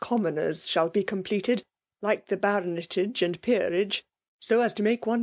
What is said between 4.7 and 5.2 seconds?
to make one.